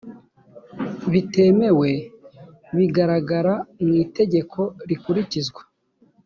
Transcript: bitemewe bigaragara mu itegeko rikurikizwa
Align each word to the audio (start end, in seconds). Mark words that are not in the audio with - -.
bitemewe 1.11 1.91
bigaragara 2.77 3.53
mu 3.83 3.91
itegeko 4.03 4.59
rikurikizwa 4.89 5.61